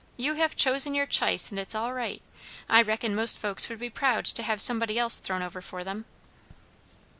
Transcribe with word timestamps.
You 0.17 0.33
have 0.33 0.55
chosen 0.55 0.95
your 0.95 1.05
ch'ice, 1.05 1.51
and 1.51 1.59
it's 1.59 1.75
all 1.75 1.93
right. 1.93 2.23
I 2.67 2.81
reckon 2.81 3.13
most 3.13 3.37
folks 3.37 3.69
would 3.69 3.77
be 3.77 3.91
proud 3.91 4.25
to 4.25 4.41
have 4.41 4.59
somebody 4.59 4.97
else 4.97 5.19
thrown 5.19 5.43
over 5.43 5.61
for 5.61 5.83
them." 5.83 6.05